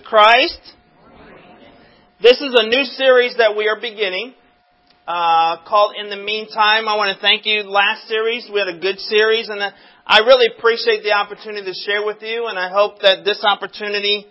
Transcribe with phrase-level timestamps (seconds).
[0.00, 0.60] Christ.
[2.22, 4.34] This is a new series that we are beginning
[5.06, 6.88] uh, called In the Meantime.
[6.88, 7.62] I want to thank you.
[7.62, 9.60] Last series, we had a good series, and
[10.06, 14.26] I really appreciate the opportunity to share with you, and I hope that this opportunity,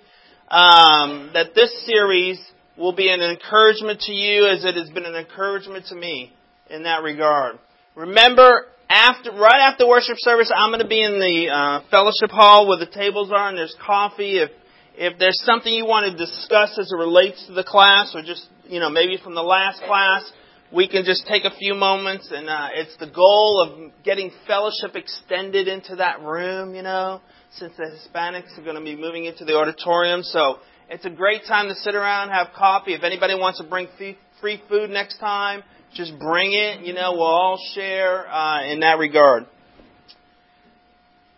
[0.49, 2.39] um, that this series
[2.77, 6.31] will be an encouragement to you as it has been an encouragement to me
[6.69, 7.59] in that regard.
[7.95, 12.67] Remember, after, right after worship service, I'm going to be in the uh, fellowship hall
[12.67, 14.39] where the tables are and there's coffee.
[14.39, 14.51] If
[14.99, 18.45] if there's something you want to discuss as it relates to the class, or just
[18.65, 20.29] you know maybe from the last class,
[20.73, 22.29] we can just take a few moments.
[22.31, 26.75] And uh, it's the goal of getting fellowship extended into that room.
[26.75, 27.21] You know,
[27.53, 30.57] since the Hispanics are going to be moving into the auditorium, so
[30.89, 32.93] it's a great time to sit around, have coffee.
[32.93, 36.85] If anybody wants to bring free food next time just bring it.
[36.85, 39.45] You know, we'll all share uh, in that regard.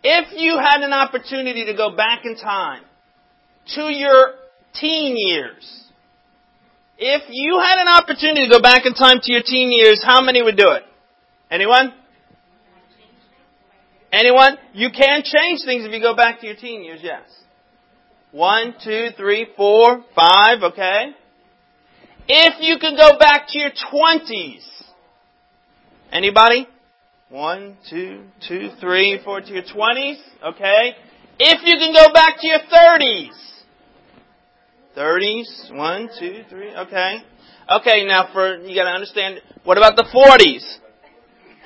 [0.04, 2.82] If you had an opportunity to go back in time
[3.74, 4.34] to your
[4.74, 5.82] teen years,
[6.98, 10.20] if you had an opportunity to go back in time to your teen years, how
[10.20, 10.82] many would do it?
[11.50, 11.92] Anyone?
[14.12, 14.58] Anyone?
[14.72, 17.22] You can change things if you go back to your teen years, yes.
[18.30, 21.12] One, two, three, four, five, okay?
[22.28, 24.64] If you could go back to your 20s.
[26.12, 26.66] Anybody?
[27.30, 30.20] One, two, two, three, four to your 20s.
[30.44, 30.94] Okay.
[31.38, 33.51] If you can go back to your 30s.
[34.96, 35.74] 30s.
[35.74, 36.74] One, two, three.
[36.74, 37.18] Okay.
[37.70, 40.78] Okay, now for, you gotta understand, what about the 40s?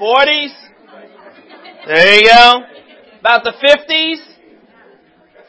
[0.01, 0.55] 40s?
[1.87, 2.61] There you go.
[3.21, 4.37] About the 50s?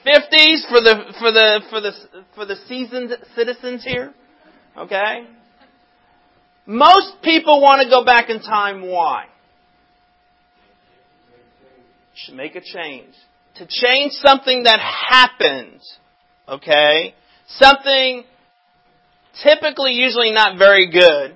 [0.06, 1.92] 50s for the, for the, for the,
[2.34, 4.14] for the seasoned citizens here?
[4.78, 5.28] Okay?
[6.66, 8.88] Most people want to go back in time.
[8.88, 9.25] Why?
[12.28, 13.14] To make a change.
[13.56, 15.81] To change something that happened.
[16.47, 17.14] Okay?
[17.48, 18.23] Something
[19.44, 21.36] typically usually not very good.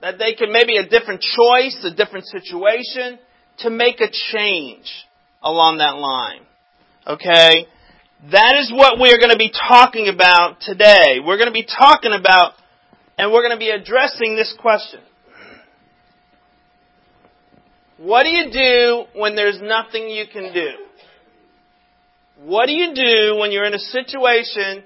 [0.00, 3.18] That they can maybe a different choice, a different situation,
[3.58, 4.86] to make a change
[5.42, 6.40] along that line.
[7.06, 7.66] Okay?
[8.32, 11.18] That is what we are going to be talking about today.
[11.24, 12.52] We're going to be talking about,
[13.16, 15.00] and we're going to be addressing this question.
[17.96, 20.70] What do you do when there's nothing you can do?
[22.40, 24.84] What do you do when you're in a situation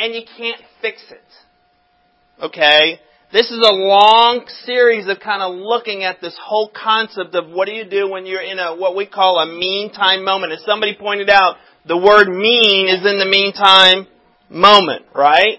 [0.00, 2.42] and you can't fix it?
[2.42, 2.98] Okay?
[3.32, 7.66] This is a long series of kind of looking at this whole concept of what
[7.66, 10.52] do you do when you're in a, what we call a meantime moment.
[10.52, 11.56] As somebody pointed out,
[11.86, 14.06] the word mean is in the meantime
[14.48, 15.58] moment, right?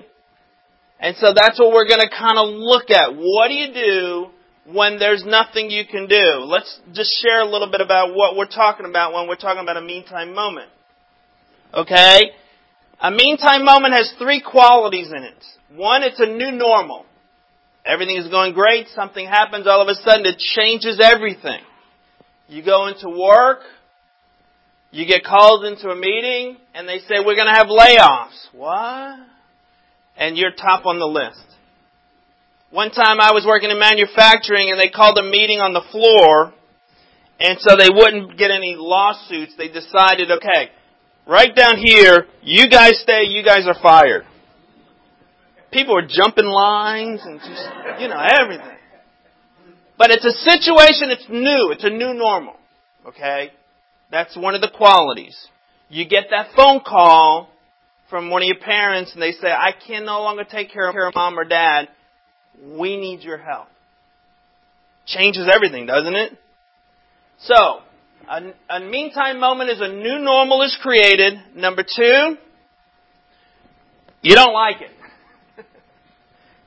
[1.00, 3.16] And so that's what we're going to kind of look at.
[3.16, 4.28] What do you do
[4.74, 6.44] when there's nothing you can do?
[6.44, 9.78] Let's just share a little bit about what we're talking about when we're talking about
[9.78, 10.70] a meantime moment.
[11.74, 12.34] Okay?
[13.02, 15.44] A meantime moment has three qualities in it.
[15.76, 17.06] One, it's a new normal.
[17.84, 21.62] Everything is going great, something happens, all of a sudden it changes everything.
[22.48, 23.62] You go into work,
[24.92, 28.54] you get called into a meeting and they say, we're going to have layoffs.
[28.54, 29.20] What?
[30.16, 31.44] And you're top on the list.
[32.70, 36.54] One time I was working in manufacturing and they called a meeting on the floor
[37.40, 39.56] and so they wouldn't get any lawsuits.
[39.58, 40.70] They decided, okay,
[41.28, 44.26] right down here, you guys stay, you guys are fired.
[45.72, 48.78] People are jumping lines and just, you know, everything.
[49.98, 52.56] But it's a situation, it's new, it's a new normal.
[53.08, 53.52] Okay?
[54.12, 55.38] That's one of the qualities.
[55.90, 57.50] You get that phone call
[58.10, 61.16] from one of your parents and they say, I can no longer take care of
[61.16, 61.88] mom or dad.
[62.64, 63.68] We need your help.
[65.06, 66.38] Changes everything, doesn't it?
[67.40, 67.80] So,
[68.30, 71.34] a, a meantime moment is a new normal is created.
[71.56, 72.38] Number two,
[74.22, 74.92] you don't like it.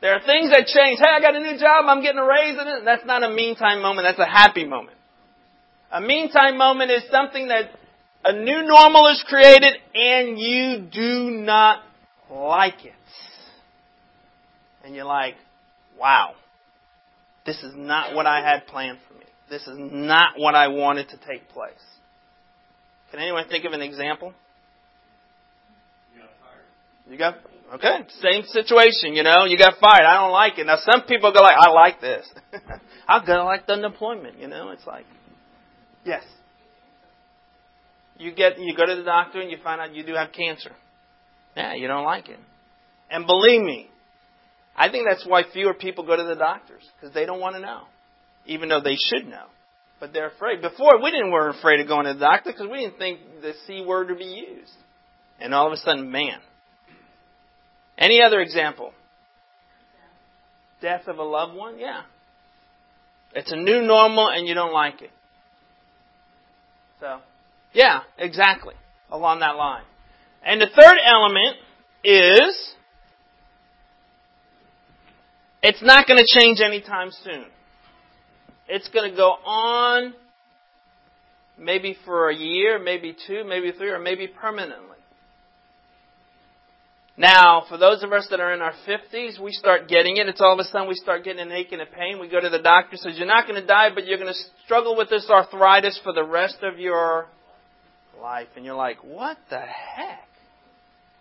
[0.01, 0.99] there are things that change.
[0.99, 1.87] Hey, I got a new job.
[1.87, 2.85] I'm getting a raise in it.
[2.85, 4.07] That's not a meantime moment.
[4.07, 4.97] That's a happy moment.
[5.93, 7.71] A meantime moment is something that
[8.25, 11.83] a new normal is created and you do not
[12.31, 12.93] like it.
[14.85, 15.35] And you're like,
[15.99, 16.35] wow,
[17.47, 19.25] this is not what I had planned for me.
[19.55, 21.85] This is not what I wanted to take place.
[23.13, 24.35] Can anyone think of an example?
[26.13, 27.13] You got fired.
[27.13, 27.35] You got
[27.75, 30.03] okay, same situation, you know, you got fired.
[30.03, 30.67] I don't like it.
[30.67, 32.29] Now some people go like, I like this.
[33.09, 35.07] I'm gonna like the unemployment, you know, it's like
[36.05, 36.25] Yes.
[38.19, 40.73] You get you go to the doctor and you find out you do have cancer.
[41.57, 42.41] Yeah, you don't like it.
[43.09, 43.89] And believe me,
[44.75, 47.61] I think that's why fewer people go to the doctors because they don't want to
[47.61, 47.83] know,
[48.47, 49.47] even though they should know.
[50.01, 50.61] But they're afraid.
[50.61, 53.53] Before we didn't were afraid of going to the doctor because we didn't think the
[53.67, 54.73] c word would be used.
[55.41, 56.41] And all of a sudden, man,
[57.97, 58.93] Any other example?
[60.81, 61.79] Death of a loved one?
[61.79, 62.03] Yeah.
[63.35, 65.11] It's a new normal and you don't like it.
[67.01, 67.21] So,
[67.73, 68.75] yeah, exactly.
[69.11, 69.85] Along that line.
[70.45, 71.57] And the third element
[72.05, 72.75] is
[75.63, 77.47] it's not going to change anytime soon.
[78.69, 80.15] It's going to go on
[81.59, 84.89] maybe for a year, maybe two, maybe three, or maybe permanently.
[87.17, 90.29] Now, for those of us that are in our 50s, we start getting it.
[90.29, 92.19] It's all of a sudden we start getting an ache and a pain.
[92.19, 94.41] We go to the doctor, says you're not going to die, but you're going to
[94.65, 97.27] struggle with this arthritis for the rest of your
[98.21, 98.49] life.
[98.57, 100.27] And you're like, what the heck?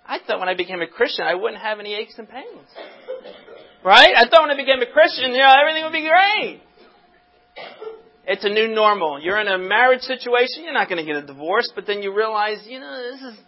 [0.06, 2.68] I thought when I became a Christian, I wouldn't have any aches and pains.
[3.86, 4.14] Right?
[4.18, 6.62] I thought when I became a Christian, you know, everything would be great.
[8.26, 9.22] It's a new normal.
[9.22, 12.16] You're in a marriage situation, you're not going to get a divorce, but then you
[12.16, 13.40] realize, you know, this is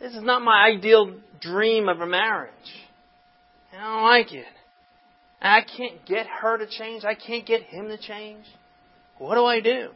[0.00, 2.52] this is not my ideal dream of a marriage.
[3.76, 4.46] I don't like it.
[5.40, 7.04] I can't get her to change.
[7.04, 8.44] I can't get him to change.
[9.18, 9.90] What do I do?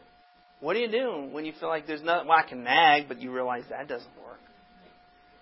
[0.60, 2.28] What do you do when you feel like there's nothing?
[2.28, 4.38] Well, I can nag, but you realize that doesn't work.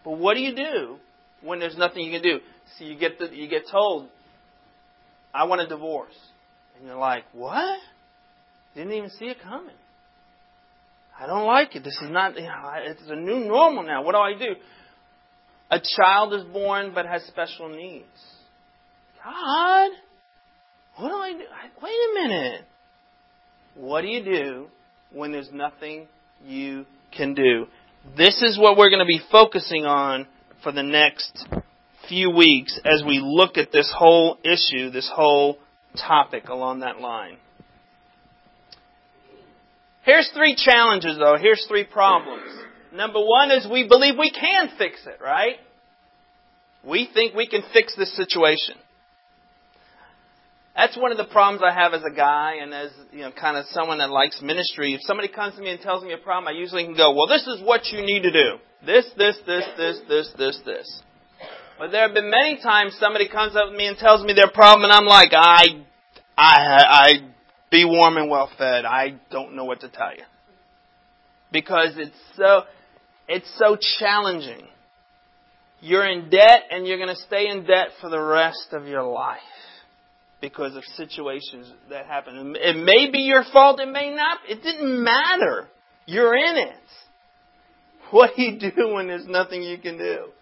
[0.04, 0.96] But what do you do
[1.42, 2.40] when there's nothing you can do?
[2.78, 4.08] So you get the, you get told,
[5.34, 6.16] "I want a divorce,"
[6.80, 7.78] and you're like, "What?"
[8.74, 9.74] Didn't even see it coming.
[11.18, 11.84] I don't like it.
[11.84, 14.02] This is not, you know, it's a new normal now.
[14.02, 14.56] What do I do?
[15.70, 18.06] A child is born but has special needs.
[19.22, 19.90] God,
[20.96, 21.44] what do I do?
[21.82, 22.64] Wait a minute.
[23.74, 24.66] What do you do
[25.12, 26.08] when there's nothing
[26.44, 27.66] you can do?
[28.16, 30.26] This is what we're going to be focusing on
[30.62, 31.46] for the next
[32.08, 35.58] few weeks as we look at this whole issue, this whole
[35.96, 37.37] topic along that line.
[40.02, 41.37] Here's three challenges though.
[41.40, 42.50] Here's three problems.
[42.92, 45.56] Number one is we believe we can fix it, right?
[46.84, 48.76] We think we can fix this situation.
[50.75, 53.56] That's one of the problems I have as a guy and as, you know, kind
[53.56, 54.94] of someone that likes ministry.
[54.94, 57.26] If somebody comes to me and tells me a problem, I usually can go, well,
[57.26, 58.56] this is what you need to do.
[58.87, 61.02] This, this, this, this, this, this, this.
[61.80, 64.50] But there have been many times somebody comes up to me and tells me their
[64.50, 65.82] problem and I'm like, I,
[66.36, 67.12] I, I
[67.70, 68.84] be warm and well fed.
[68.84, 70.24] I don't know what to tell you.
[71.50, 72.64] Because it's so,
[73.28, 74.68] it's so challenging.
[75.80, 79.02] You're in debt and you're going to stay in debt for the rest of your
[79.02, 79.38] life
[80.42, 82.56] because of situations that happen.
[82.60, 84.40] It may be your fault, it may not.
[84.46, 85.66] It didn't matter.
[86.04, 86.74] You're in it.
[88.10, 90.32] What do you do when there's nothing you can do?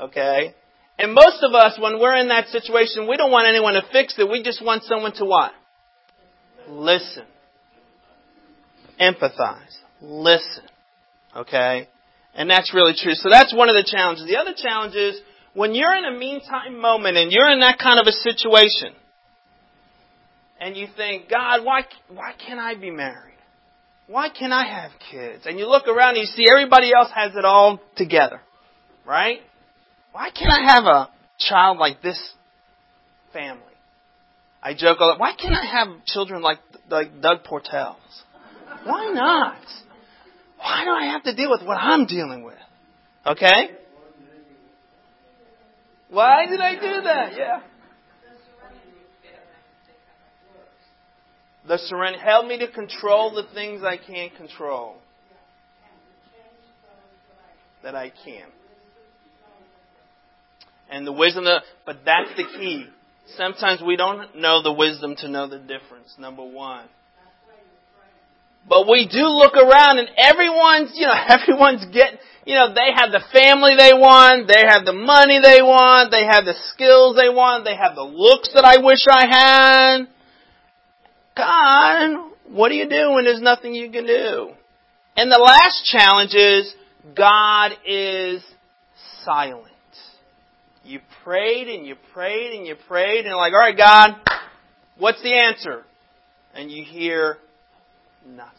[0.00, 0.54] Okay?
[0.98, 4.14] And most of us, when we're in that situation, we don't want anyone to fix
[4.18, 4.28] it.
[4.28, 5.52] We just want someone to what?
[6.68, 7.24] Listen.
[9.00, 9.76] Empathize.
[10.00, 10.64] Listen.
[11.36, 11.88] Okay?
[12.34, 13.14] And that's really true.
[13.14, 14.26] So that's one of the challenges.
[14.26, 15.20] The other challenge is
[15.54, 18.94] when you're in a meantime moment and you're in that kind of a situation
[20.60, 23.34] and you think, God, why, why can't I be married?
[24.08, 25.44] Why can't I have kids?
[25.46, 28.40] And you look around and you see everybody else has it all together.
[29.06, 29.40] Right?
[30.12, 32.20] Why can't I have a child like this
[33.32, 33.62] family?
[34.62, 36.58] I joke all the why can't I have children like
[36.90, 37.96] like Doug Portels?
[38.84, 39.60] Why not?
[40.58, 42.58] Why do I have to deal with what I'm dealing with?
[43.26, 43.70] Okay?
[46.10, 47.32] Why did I do that?
[47.36, 47.60] Yeah.
[51.68, 54.96] The surrender help me to control the things I can't control.
[57.82, 58.48] That I can.
[60.90, 62.86] And the wisdom, of, but that's the key.
[63.36, 66.86] Sometimes we don't know the wisdom to know the difference, number one.
[68.68, 73.12] But we do look around and everyone's, you know, everyone's getting, you know, they have
[73.12, 77.28] the family they want, they have the money they want, they have the skills they
[77.28, 80.08] want, they have the looks that I wish I had.
[81.36, 84.50] God, what do you do when there's nothing you can do?
[85.16, 86.74] And the last challenge is
[87.16, 88.42] God is
[89.24, 89.64] silent.
[90.88, 94.16] You prayed and you prayed and you prayed and like, all right, God,
[94.96, 95.84] what's the answer?
[96.54, 97.36] And you hear
[98.26, 98.54] nothing.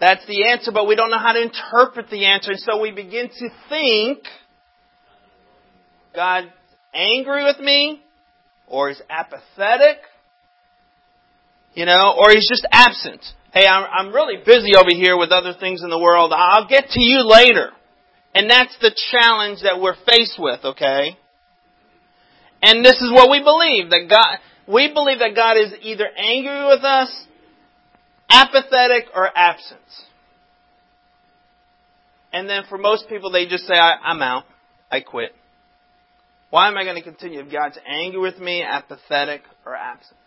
[0.00, 2.52] That's the answer, but we don't know how to interpret the answer.
[2.52, 4.20] And so we begin to think,
[6.14, 6.44] God
[6.94, 8.00] angry with me?
[8.66, 9.98] Or he's apathetic?
[11.74, 13.22] You know, or he's just absent.
[13.52, 16.32] Hey, I'm, I'm really busy over here with other things in the world.
[16.34, 17.70] I'll get to you later.
[18.34, 21.16] And that's the challenge that we're faced with, okay?
[22.62, 26.66] And this is what we believe, that God, we believe that God is either angry
[26.66, 27.26] with us,
[28.28, 29.80] apathetic, or absent.
[32.32, 34.44] And then for most people, they just say, I, am out.
[34.90, 35.32] I quit.
[36.50, 40.18] Why am I going to continue if God's angry with me, apathetic, or absent?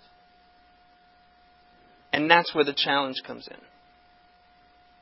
[2.14, 3.58] And that's where the challenge comes in.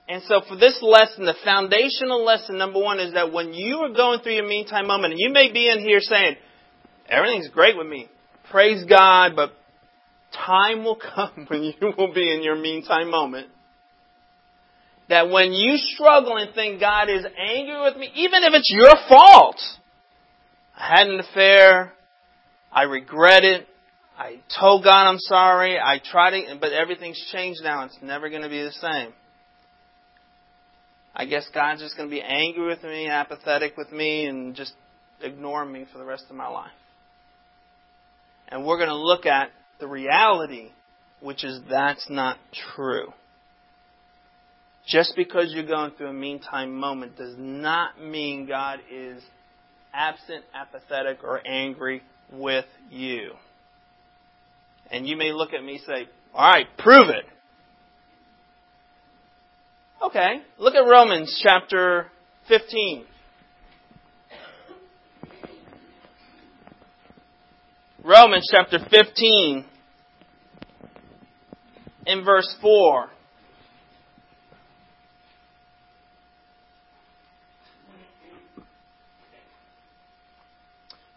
[0.08, 3.94] And so for this lesson, the foundational lesson, number one, is that when you are
[3.94, 6.36] going through your meantime moment, and you may be in here saying,
[7.10, 8.08] everything's great with me.
[8.52, 9.54] Praise God, but
[10.32, 13.48] time will come when you will be in your meantime moment.
[15.10, 18.94] That when you struggle and think God is angry with me, even if it's your
[19.08, 19.58] fault,
[20.76, 21.94] I had an affair,
[22.72, 23.68] I regret it,
[24.18, 28.42] I told God I'm sorry, I tried it, but everything's changed now, it's never going
[28.42, 29.14] to be the same.
[31.16, 34.74] I guess God's just going to be angry with me, apathetic with me, and just
[35.22, 36.72] ignore me for the rest of my life.
[38.50, 40.70] And we're going to look at the reality,
[41.22, 42.38] which is that's not
[42.76, 43.14] true.
[44.86, 49.24] Just because you're going through a meantime moment does not mean God is
[49.94, 53.32] absent, apathetic, or angry with you.
[54.92, 57.26] And you may look at me and say, all right, prove it.
[60.06, 62.12] Okay, look at Romans chapter
[62.48, 63.06] 15.
[68.04, 69.66] Romans chapter 15
[72.06, 73.08] in verse 4.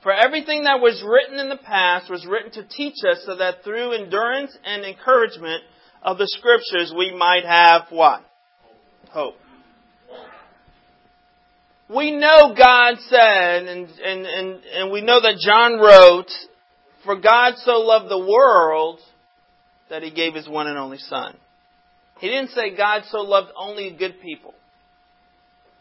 [0.02, 3.64] For everything that was written in the past was written to teach us so that
[3.64, 5.62] through endurance and encouragement
[6.02, 8.25] of the scriptures we might have what?
[9.11, 9.37] Hope.
[11.88, 16.31] We know God said, and, and, and, and we know that John wrote,
[17.05, 19.00] For God so loved the world
[19.88, 21.35] that he gave his one and only Son.
[22.21, 24.52] He didn't say God so loved only good people.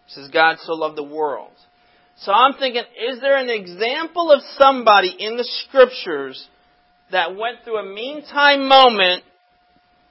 [0.06, 1.52] He says God so loved the world.
[2.20, 6.48] So I'm thinking, is there an example of somebody in the scriptures
[7.12, 9.24] that went through a meantime moment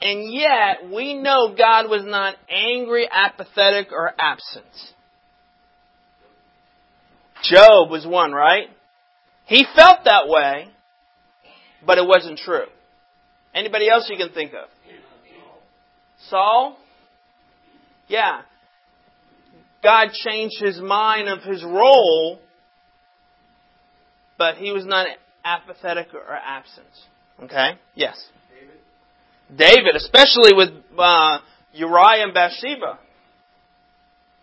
[0.00, 4.66] and yet, we know God was not angry, apathetic, or absent.
[7.42, 8.68] Job was one, right?
[9.46, 10.68] He felt that way,
[11.84, 12.66] but it wasn't true.
[13.54, 14.68] Anybody else you can think of?
[16.28, 16.76] Saul?
[18.08, 18.42] Yeah.
[19.82, 22.38] God changed his mind of his role,
[24.36, 25.06] but he was not
[25.44, 26.86] apathetic or absent.
[27.42, 27.78] Okay?
[27.94, 28.16] Yes.
[29.54, 31.38] David, especially with uh,
[31.72, 32.98] Uriah and Bathsheba.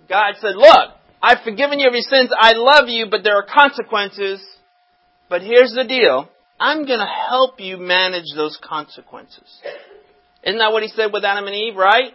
[0.07, 0.89] God said, Look,
[1.21, 2.31] I've forgiven you of your sins.
[2.37, 4.41] I love you, but there are consequences.
[5.29, 6.29] But here's the deal
[6.59, 9.43] I'm going to help you manage those consequences.
[10.43, 12.13] Isn't that what he said with Adam and Eve, right?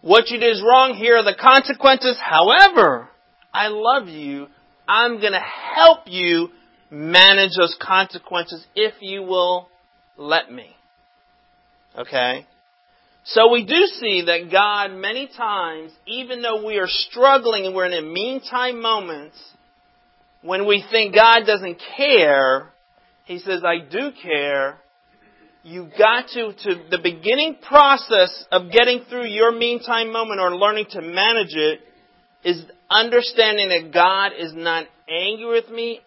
[0.00, 0.94] What you did is wrong.
[0.94, 2.16] Here are the consequences.
[2.22, 3.08] However,
[3.52, 4.48] I love you.
[4.86, 5.44] I'm going to
[5.74, 6.48] help you
[6.90, 9.68] manage those consequences if you will
[10.16, 10.76] let me.
[11.96, 12.46] Okay?
[13.24, 17.86] So we do see that God many times, even though we are struggling and we're
[17.86, 19.32] in a meantime moment,
[20.42, 22.70] when we think God doesn't care,
[23.24, 24.76] He says, I do care.
[25.62, 30.86] You've got to, to the beginning process of getting through your meantime moment or learning
[30.90, 31.80] to manage it
[32.44, 36.00] is understanding that God is not angry with me,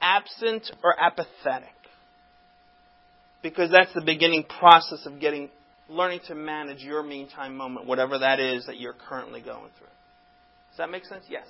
[0.00, 1.73] absent, or apathetic
[3.44, 5.50] because that's the beginning process of getting
[5.90, 9.86] learning to manage your meantime moment, whatever that is that you're currently going through.
[10.70, 11.24] Does that make sense?
[11.28, 11.46] Yes.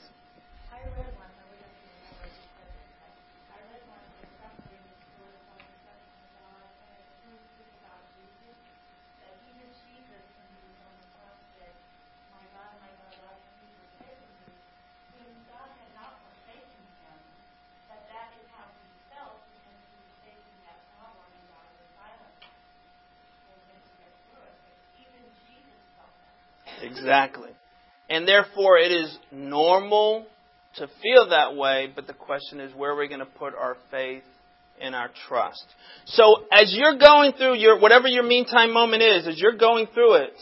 [27.05, 27.51] Exactly.
[28.09, 30.27] And therefore, it is normal
[30.77, 33.77] to feel that way, but the question is where are we going to put our
[33.91, 34.25] faith
[34.81, 35.65] and our trust?
[36.07, 40.15] So, as you're going through your, whatever your meantime moment is, as you're going through
[40.15, 40.35] it,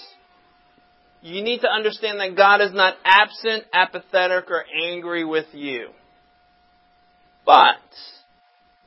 [1.21, 5.89] you need to understand that God is not absent, apathetic, or angry with you.
[7.45, 7.77] But,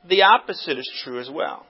[0.08, 1.64] the opposite is true as well.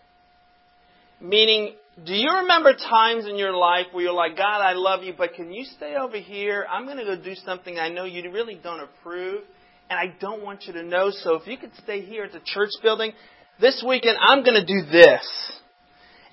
[1.21, 5.15] Meaning, do you remember times in your life where you're like, God, I love you,
[5.17, 6.67] but can you stay over here?
[6.71, 9.43] I'm going to go do something I know you really don't approve,
[9.88, 11.11] and I don't want you to know.
[11.11, 13.12] So if you could stay here at the church building,
[13.61, 15.26] this weekend I'm going to do this.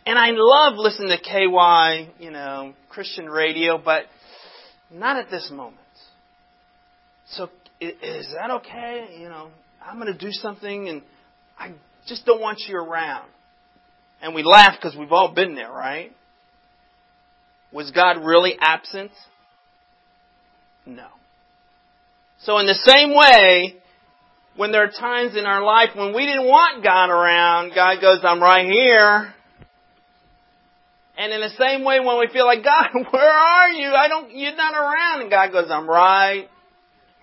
[0.05, 4.03] And I love listening to KY, you know, Christian radio, but
[4.91, 5.79] not at this moment.
[7.25, 9.17] so is that okay?
[9.17, 9.50] You know,
[9.82, 11.01] I'm going to do something and
[11.58, 11.72] I
[12.05, 13.29] just don't want you around.
[14.24, 16.15] And we laugh because we've all been there, right?
[17.74, 19.12] Was God really absent?
[20.86, 21.08] No.
[22.39, 23.75] So in the same way,
[24.56, 28.20] when there are times in our life when we didn't want God around, God goes,
[28.24, 29.34] I'm right here.
[31.18, 33.89] And in the same way when we feel like, God, where are you?
[33.89, 35.22] I don't, you're not around.
[35.22, 36.48] And God goes, I'm right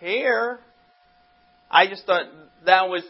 [0.01, 0.59] here.
[1.71, 2.27] I just thought
[2.67, 3.05] that was,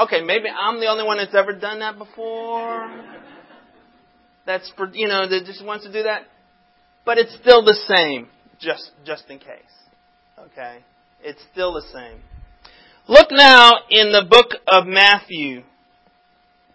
[0.00, 2.90] okay, maybe I'm the only one that's ever done that before.
[4.46, 6.22] That's for, you know, that just wants to do that.
[7.04, 8.28] But it's still the same,
[8.60, 9.48] just, just in case.
[10.38, 10.78] Okay?
[11.22, 12.20] It's still the same.
[13.08, 15.62] Look now in the book of Matthew.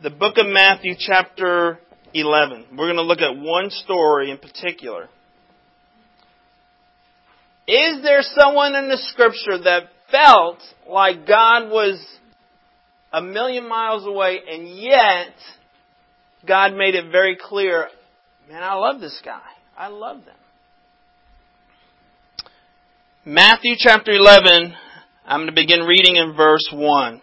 [0.02, 1.80] The book of Matthew chapter
[2.14, 2.66] 11.
[2.72, 5.10] We're going to look at one story in particular.
[7.68, 10.60] Is there someone in the scripture that felt
[10.90, 12.02] like God was
[13.18, 15.34] a million miles away and yet
[16.46, 17.88] God made it very clear,
[18.48, 19.42] man, I love this guy.
[19.76, 20.36] I love them.
[23.26, 24.74] Matthew chapter 11,
[25.26, 27.22] I'm going to begin reading in verse 1.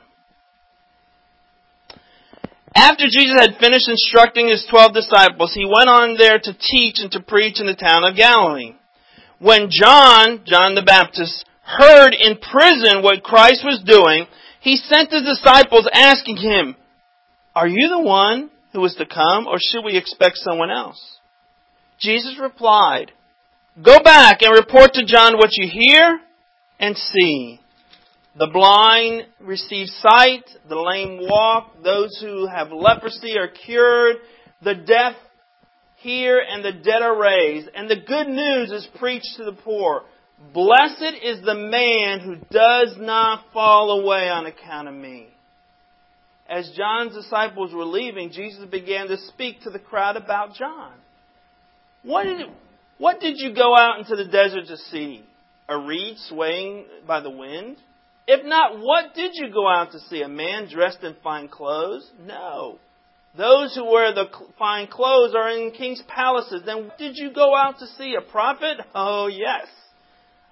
[2.74, 7.10] After Jesus had finished instructing his twelve disciples, he went on there to teach and
[7.12, 8.74] to preach in the town of Galilee.
[9.38, 14.26] When John, John the Baptist, heard in prison what Christ was doing,
[14.64, 16.74] he sent his disciples asking him,
[17.54, 21.18] Are you the one who is to come, or should we expect someone else?
[22.00, 23.12] Jesus replied,
[23.84, 26.18] Go back and report to John what you hear
[26.80, 27.60] and see.
[28.38, 34.16] The blind receive sight, the lame walk, those who have leprosy are cured,
[34.62, 35.14] the deaf
[35.96, 40.04] hear, and the dead are raised, and the good news is preached to the poor.
[40.52, 45.28] Blessed is the man who does not fall away on account of me.
[46.48, 50.92] As John's disciples were leaving, Jesus began to speak to the crowd about John.
[52.02, 52.46] What did,
[52.98, 55.24] what did you go out into the desert to see?
[55.68, 57.78] A reed swaying by the wind?
[58.26, 60.22] If not, what did you go out to see?
[60.22, 62.10] A man dressed in fine clothes?
[62.20, 62.78] No.
[63.36, 64.26] Those who wear the
[64.58, 66.62] fine clothes are in king's palaces.
[66.66, 68.14] Then did you go out to see?
[68.14, 68.78] A prophet?
[68.94, 69.66] Oh, yes.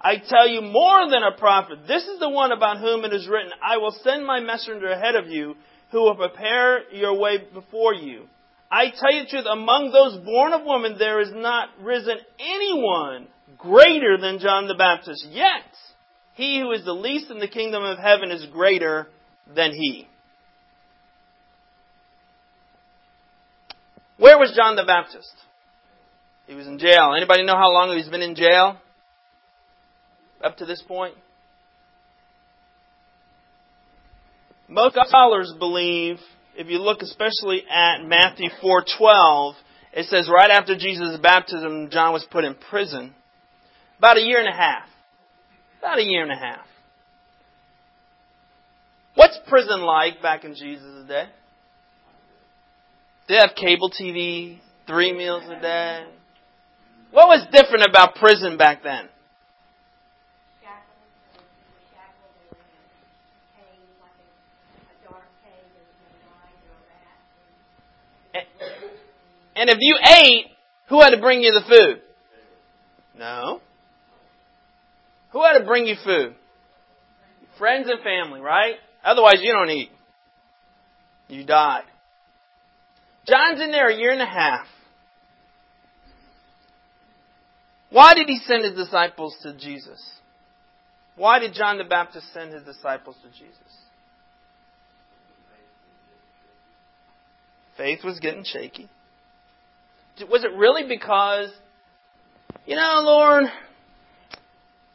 [0.03, 1.87] I tell you more than a prophet.
[1.87, 5.15] This is the one about whom it is written, I will send my messenger ahead
[5.15, 5.55] of you
[5.91, 8.25] who will prepare your way before you.
[8.69, 13.27] I tell you the truth, among those born of woman there is not risen anyone
[13.57, 15.25] greater than John the Baptist.
[15.29, 15.63] Yet,
[16.33, 19.07] he who is the least in the kingdom of heaven is greater
[19.55, 20.07] than he.
[24.17, 25.33] Where was John the Baptist?
[26.47, 27.13] He was in jail.
[27.15, 28.77] Anybody know how long he's been in jail?
[30.43, 31.15] Up to this point?
[34.67, 36.17] Most scholars believe,
[36.55, 39.55] if you look especially at Matthew 4:12,
[39.93, 43.13] it says right after Jesus' baptism, John was put in prison.
[43.99, 44.89] About a year and a half.
[45.79, 46.65] About a year and a half.
[49.15, 51.25] What's prison like back in Jesus' day?
[53.29, 56.05] They have cable TV, three meals a day.
[57.11, 59.07] What was different about prison back then?
[69.55, 70.45] And if you ate,
[70.89, 72.01] who had to bring you the food?
[73.17, 73.61] No.
[75.31, 76.35] Who had to bring you food?
[77.57, 78.75] Friends and family, right?
[79.03, 79.91] Otherwise, you don't eat.
[81.27, 81.83] You died.
[83.27, 84.65] John's in there a year and a half.
[87.89, 90.01] Why did he send his disciples to Jesus?
[91.15, 93.82] Why did John the Baptist send his disciples to Jesus?
[97.83, 98.87] Faith was getting shaky.
[100.31, 101.49] Was it really because,
[102.65, 103.43] you know, Lord,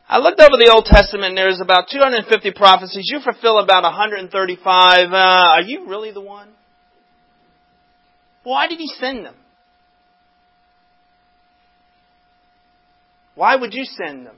[0.08, 3.10] I looked over the Old Testament and there's about 250 prophecies.
[3.12, 5.12] You fulfill about 135.
[5.12, 6.48] Uh, are you really the one?
[8.42, 9.34] Why did he send them?
[13.34, 14.36] Why would you send them?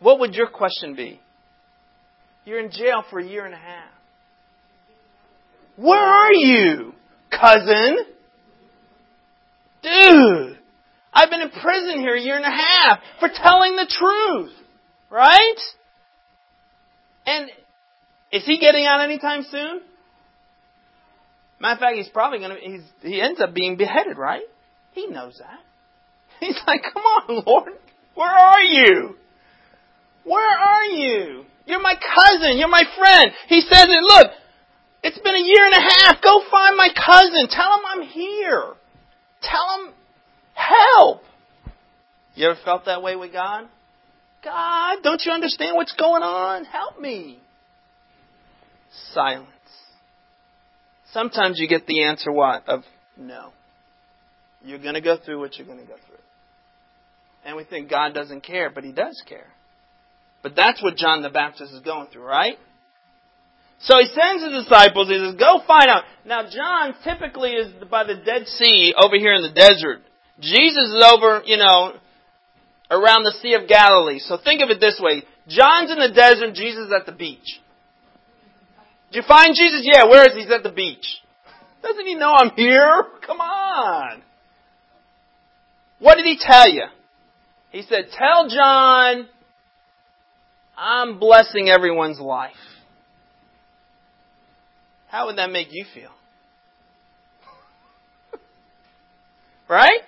[0.00, 1.22] What would your question be?
[2.44, 3.95] You're in jail for a year and a half.
[5.76, 6.94] Where are you,
[7.30, 7.98] cousin?
[9.82, 10.58] Dude,
[11.12, 14.52] I've been in prison here a year and a half for telling the truth.
[15.10, 15.58] Right?
[17.26, 17.50] And
[18.32, 19.80] is he getting out anytime soon?
[21.60, 24.42] Matter of fact, he's probably going to, he's, he ends up being beheaded, right?
[24.92, 25.60] He knows that.
[26.40, 27.72] He's like, come on, Lord,
[28.14, 29.16] where are you?
[30.24, 31.44] Where are you?
[31.64, 32.58] You're my cousin.
[32.58, 33.30] You're my friend.
[33.48, 34.32] He says it, look,
[35.06, 36.20] it's been a year and a half.
[36.20, 37.46] Go find my cousin.
[37.48, 38.64] Tell him I'm here.
[39.40, 39.94] Tell him
[40.54, 41.22] help.
[42.34, 43.68] You ever felt that way with God?
[44.42, 46.64] God, don't you understand what's going on?
[46.64, 47.38] Help me.
[49.12, 49.46] Silence.
[51.12, 52.68] Sometimes you get the answer what?
[52.68, 52.82] Of
[53.16, 53.52] no.
[54.64, 56.16] You're going to go through what you're going to go through.
[57.44, 59.46] And we think God doesn't care, but He does care.
[60.42, 62.58] But that's what John the Baptist is going through, right?
[63.80, 66.04] So he sends his disciples, he says, go find out.
[66.24, 70.00] Now John typically is by the Dead Sea over here in the desert.
[70.40, 71.94] Jesus is over, you know,
[72.90, 74.18] around the Sea of Galilee.
[74.18, 75.22] So think of it this way.
[75.48, 77.60] John's in the desert, Jesus is at the beach.
[79.12, 79.82] Did you find Jesus?
[79.84, 80.42] Yeah, where is he?
[80.42, 81.06] He's at the beach.
[81.82, 83.04] Doesn't he know I'm here?
[83.26, 84.22] Come on.
[85.98, 86.84] What did he tell you?
[87.70, 89.28] He said, tell John
[90.76, 92.52] I'm blessing everyone's life.
[95.16, 96.10] How would that make you feel?
[99.70, 100.02] right?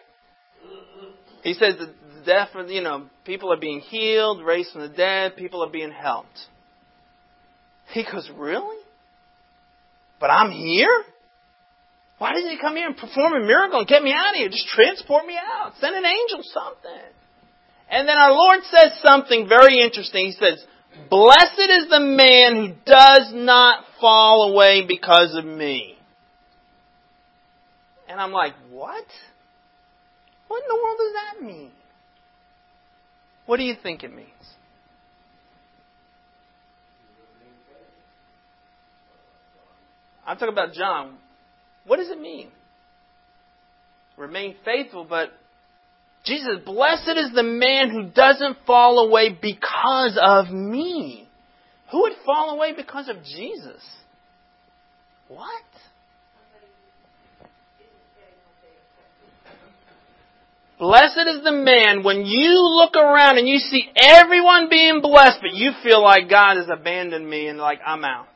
[1.42, 1.94] He says the
[2.26, 6.38] death, you know, people are being healed, raised from the dead, people are being helped.
[7.94, 8.76] He goes, really?
[10.20, 11.04] But I'm here?
[12.18, 14.50] Why didn't you come here and perform a miracle and get me out of here?
[14.50, 15.72] Just transport me out.
[15.80, 17.08] Send an angel, something.
[17.90, 20.26] And then our Lord says something very interesting.
[20.26, 20.62] He says,
[21.10, 25.96] Blessed is the man who does not fall away because of me.
[28.08, 29.04] And I'm like, what?
[30.48, 31.70] What in the world does that mean?
[33.46, 34.28] What do you think it means?
[40.26, 41.16] I'm talking about John.
[41.86, 42.50] What does it mean?
[44.18, 45.30] Remain faithful, but
[46.28, 51.28] Jesus, blessed is the man who doesn't fall away because of me.
[51.90, 53.82] Who would fall away because of Jesus?
[55.28, 55.64] What?
[60.78, 65.54] Blessed is the man when you look around and you see everyone being blessed, but
[65.54, 68.26] you feel like God has abandoned me and like I'm out.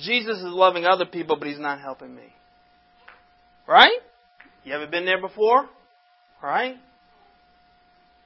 [0.00, 2.34] Jesus is loving other people, but he's not helping me.
[3.66, 3.98] Right?
[4.64, 5.68] You ever been there before?
[6.42, 6.76] Right?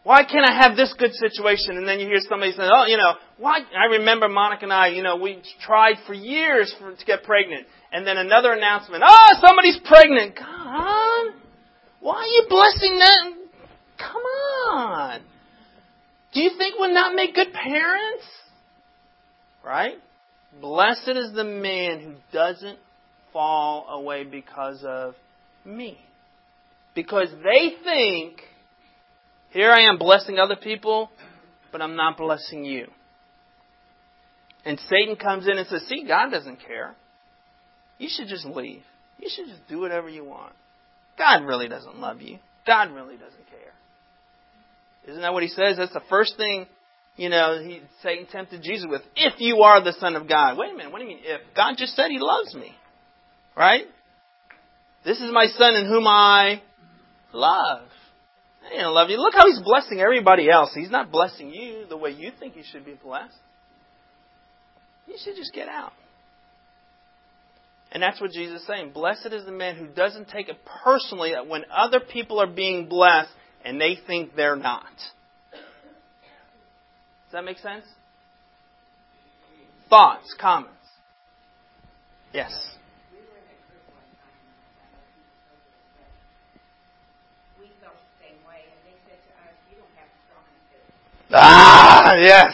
[0.07, 1.77] Why can't I have this good situation?
[1.77, 3.59] And then you hear somebody say, oh, you know, why?
[3.59, 7.67] I remember Monica and I, you know, we tried for years for, to get pregnant.
[7.93, 10.37] And then another announcement, oh, somebody's pregnant.
[10.37, 11.35] God,
[11.99, 13.49] why are you blessing them?
[13.99, 15.21] Come on.
[16.33, 18.25] Do you think we'll not make good parents?
[19.65, 19.95] Right?
[20.61, 22.79] Blessed is the man who doesn't
[23.33, 25.15] fall away because of
[25.65, 25.99] me
[26.97, 28.41] because they think,
[29.51, 31.11] here I am blessing other people,
[31.71, 32.89] but I'm not blessing you.
[34.65, 36.97] And Satan comes in and says, See, God doesn't care.
[37.99, 38.83] You should just leave.
[39.19, 40.53] You should just do whatever you want.
[41.17, 42.39] God really doesn't love you.
[42.67, 43.73] God really doesn't care.
[45.07, 45.77] Isn't that what he says?
[45.77, 46.67] That's the first thing,
[47.17, 49.03] you know, he, Satan tempted Jesus with.
[49.15, 50.59] If you are the Son of God.
[50.59, 50.91] Wait a minute.
[50.91, 51.41] What do you mean if?
[51.55, 52.75] God just said he loves me.
[53.57, 53.85] Right?
[55.05, 56.61] This is my son in whom I
[57.37, 57.89] love.
[58.71, 59.19] He don't love you.
[59.19, 60.71] Look how he's blessing everybody else.
[60.75, 63.37] He's not blessing you the way you think you should be blessed.
[65.07, 65.93] You should just get out.
[67.93, 68.91] And that's what Jesus is saying.
[68.93, 73.31] Blessed is the man who doesn't take it personally when other people are being blessed
[73.65, 74.93] and they think they're not.
[75.53, 77.85] Does that make sense?
[79.89, 80.73] Thoughts, comments?
[82.33, 82.76] Yes.
[91.33, 92.53] Ah, yes.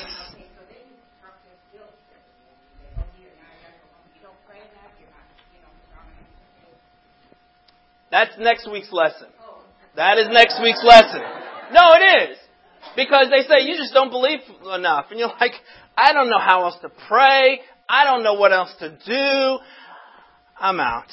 [8.10, 9.28] That's next week's lesson.
[9.96, 11.22] That is next week's lesson.
[11.72, 12.38] No, it is.
[12.94, 14.40] Because they say you just don't believe
[14.74, 15.06] enough.
[15.10, 15.52] And you're like,
[15.96, 17.60] I don't know how else to pray.
[17.88, 19.58] I don't know what else to do.
[20.58, 21.08] I'm out.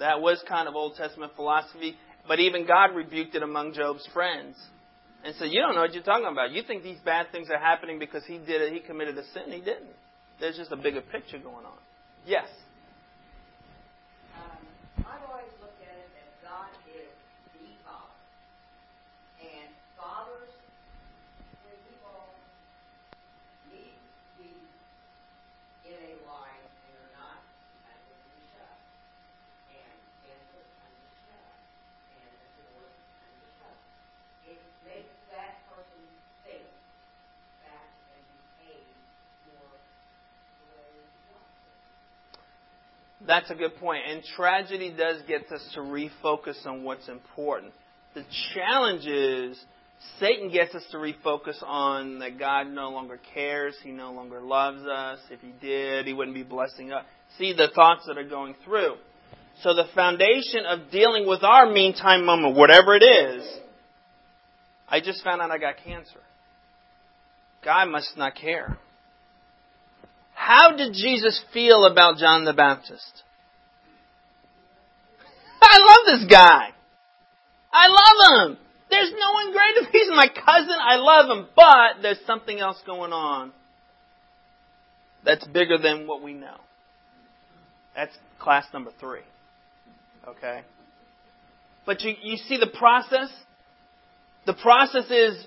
[0.00, 1.94] That was kind of Old Testament philosophy.
[2.26, 4.56] But even God rebuked it among Job's friends
[5.24, 6.50] and said, You don't know what you're talking about.
[6.52, 9.52] You think these bad things are happening because he did it, he committed a sin.
[9.52, 9.94] He didn't.
[10.40, 11.78] There's just a bigger picture going on.
[12.26, 12.48] Yes.
[43.30, 44.02] That's a good point.
[44.10, 47.72] And tragedy does get us to refocus on what's important.
[48.12, 49.56] The challenge is
[50.18, 54.82] Satan gets us to refocus on that God no longer cares, He no longer loves
[54.82, 55.20] us.
[55.30, 57.04] If He did, He wouldn't be blessing us.
[57.38, 58.96] See the thoughts that are going through.
[59.62, 63.48] So the foundation of dealing with our meantime moment, whatever it is,
[64.88, 66.18] I just found out I got cancer.
[67.64, 68.76] God must not care.
[70.40, 73.22] How did Jesus feel about John the Baptist?
[75.62, 76.70] I love this guy.
[77.70, 78.58] I love him.
[78.90, 79.90] There's no one greater.
[79.92, 80.76] He's my cousin.
[80.82, 81.46] I love him.
[81.54, 83.52] But there's something else going on
[85.26, 86.56] that's bigger than what we know.
[87.94, 89.20] That's class number three.
[90.26, 90.62] Okay?
[91.84, 93.28] But you, you see the process?
[94.46, 95.46] The process is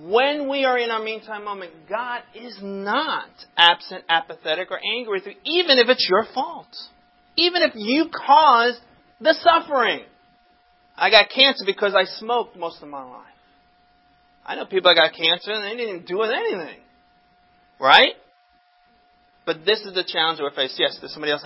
[0.00, 5.26] when we are in our meantime moment, God is not absent, apathetic, or angry with
[5.26, 6.68] you, even if it's your fault.
[7.36, 8.80] Even if you caused
[9.20, 10.04] the suffering.
[10.96, 13.24] I got cancer because I smoked most of my life.
[14.44, 16.80] I know people that got cancer and they didn't do anything.
[17.80, 18.14] Right?
[19.46, 20.76] But this is the challenge we face.
[20.78, 21.42] Yes, does somebody else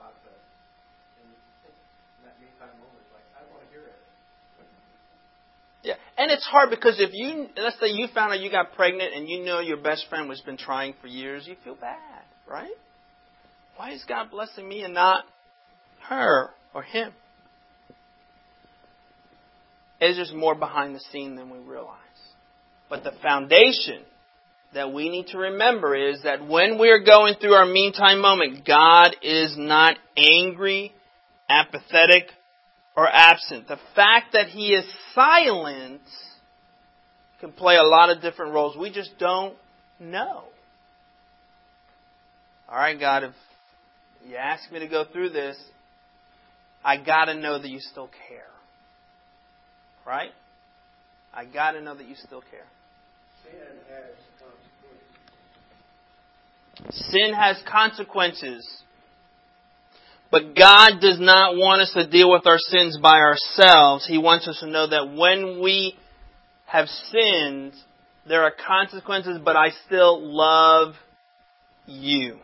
[0.00, 0.40] have them?
[1.20, 4.00] And you can think in that meantime moment like I want to hear it.
[5.82, 5.98] Yeah.
[6.18, 9.28] And it's hard because if you, let's say you found out you got pregnant and
[9.28, 12.74] you know your best friend was been trying for years, you feel bad, right?
[13.76, 15.24] Why is God blessing me and not
[16.08, 17.12] her or him?
[20.00, 22.00] It's just more behind the scene than we realize.
[22.88, 24.02] But the foundation
[24.76, 29.16] that we need to remember is that when we're going through our meantime moment, God
[29.22, 30.92] is not angry,
[31.48, 32.24] apathetic,
[32.94, 33.68] or absent.
[33.68, 34.84] The fact that he is
[35.14, 36.02] silent
[37.40, 38.76] can play a lot of different roles.
[38.76, 39.56] We just don't
[39.98, 40.44] know.
[42.68, 43.32] All right, God, if
[44.28, 45.56] you ask me to go through this,
[46.84, 48.44] I got to know that you still care.
[50.06, 50.32] Right?
[51.32, 52.66] I got to know that you still care.
[53.42, 54.25] Sin has.
[56.90, 58.66] Sin has consequences.
[60.30, 64.06] But God does not want us to deal with our sins by ourselves.
[64.06, 65.96] He wants us to know that when we
[66.66, 67.72] have sinned,
[68.28, 70.94] there are consequences, but I still love
[71.86, 72.38] you.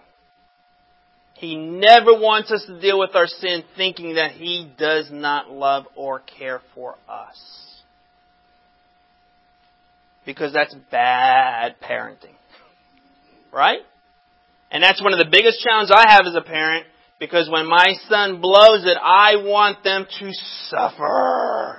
[1.35, 5.87] He never wants us to deal with our sin thinking that He does not love
[5.97, 7.37] or care for us.
[10.25, 12.37] Because that's bad parenting.
[13.53, 13.81] Right?
[14.73, 16.87] And that's one of the biggest challenges I have as a parent
[17.21, 20.31] because when my son blows it, I want them to
[20.69, 21.77] suffer.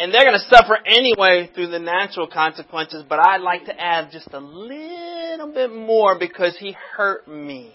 [0.00, 4.10] And they're going to suffer anyway through the natural consequences, but I'd like to add
[4.10, 7.70] just a little bit more because he hurt me.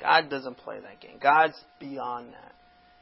[0.00, 1.18] God doesn't play that game.
[1.22, 2.52] God's beyond that.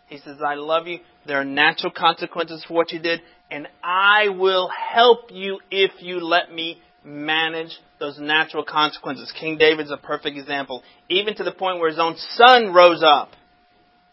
[0.09, 0.99] He says, I love you.
[1.27, 6.21] There are natural consequences for what you did, and I will help you if you
[6.21, 9.33] let me manage those natural consequences.
[9.39, 10.83] King David's a perfect example.
[11.09, 13.31] Even to the point where his own son rose up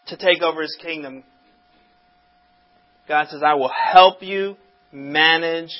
[0.06, 1.24] to take over his kingdom.
[3.08, 4.56] God says, I will help you
[4.92, 5.70] manage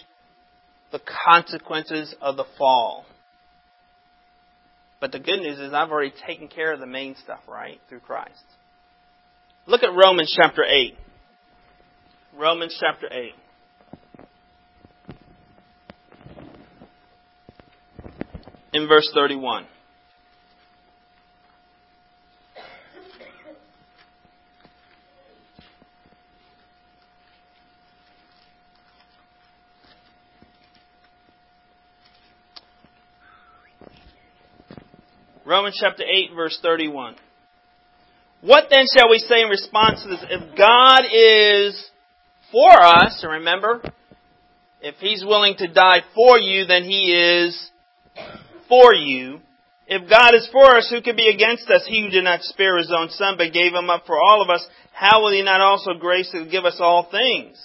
[0.92, 3.05] the consequences of the fall.
[5.01, 7.81] But the good news is I've already taken care of the main stuff, right?
[7.88, 8.42] Through Christ.
[9.66, 10.97] Look at Romans chapter 8.
[12.37, 13.33] Romans chapter 8.
[18.77, 19.67] In verse 31.
[35.47, 37.15] Romans chapter 8 verse 31.
[38.43, 40.23] What then shall we say in response to this?
[40.29, 41.91] If God is
[42.53, 43.81] for us, and remember,
[44.83, 47.71] if He's willing to die for you, then He is
[48.68, 49.40] for you.
[49.87, 51.87] If God is for us, who can be against us?
[51.87, 54.50] He who did not spare his own son, but gave him up for all of
[54.50, 57.57] us, how will he not also graciously give us all things?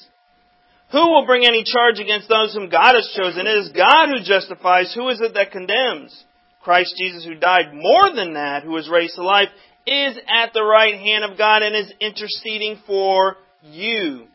[0.92, 3.48] Who will bring any charge against those whom God has chosen?
[3.48, 4.94] It is God who justifies.
[4.94, 6.26] Who is it that condemns?
[6.62, 9.50] Christ Jesus, who died more than that, who was raised to life,
[9.88, 14.28] is at the right hand of God and is interceding for you.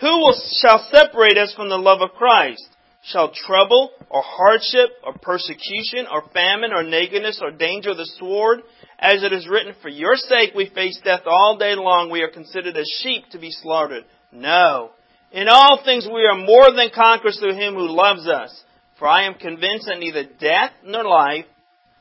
[0.00, 2.68] Who will, shall separate us from the love of Christ?
[3.02, 8.60] Shall trouble, or hardship, or persecution, or famine, or nakedness, or danger of the sword,
[8.98, 12.30] as it is written, For your sake we face death all day long, we are
[12.30, 14.04] considered as sheep to be slaughtered.
[14.30, 14.90] No.
[15.32, 18.62] In all things we are more than conquerors through him who loves us.
[18.98, 21.46] For I am convinced that neither death nor life,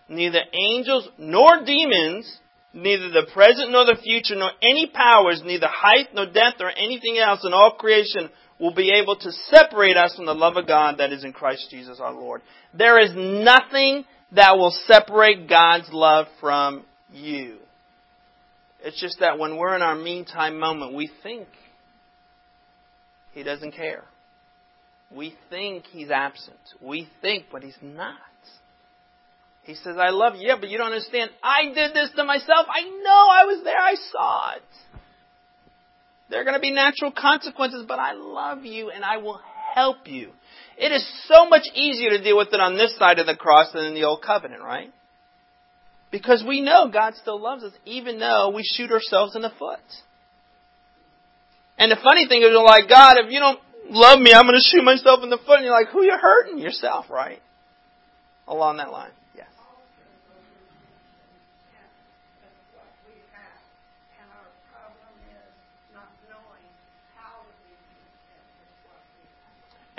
[0.08, 2.32] neither angels nor demons,
[2.74, 7.18] neither the present nor the future, nor any powers, neither height nor depth or anything
[7.18, 8.30] else in all creation
[8.62, 11.68] will be able to separate us from the love of God that is in Christ
[11.72, 12.44] Jesus our Lord.
[12.76, 17.58] There is nothing that will separate God's love from you.
[18.84, 21.48] It's just that when we're in our meantime moment, we think
[23.34, 24.04] He doesn't care.
[25.14, 26.60] We think He's absent.
[26.80, 28.16] We think, but He's not.
[29.64, 30.48] He says, I love you.
[30.48, 31.32] Yeah, but you don't understand.
[31.44, 32.68] I did this to myself.
[32.70, 33.80] I know I was there.
[33.80, 35.01] I saw it.
[36.32, 39.42] There are going to be natural consequences, but I love you and I will
[39.76, 40.30] help you.
[40.78, 43.74] It is so much easier to deal with it on this side of the cross
[43.74, 44.94] than in the old covenant, right?
[46.10, 49.80] Because we know God still loves us, even though we shoot ourselves in the foot.
[51.78, 54.56] And the funny thing is, you're like, God, if you don't love me, I'm going
[54.56, 55.58] to shoot myself in the foot.
[55.58, 56.60] And you're like, who you hurting?
[56.60, 57.42] Yourself, right?
[58.48, 59.12] Along that line.